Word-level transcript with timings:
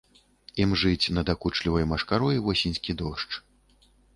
Імжыць 0.63 1.11
надакучлівай 1.17 1.87
машкарой 1.91 2.43
восеньскі 2.49 2.91
дождж. 3.03 3.33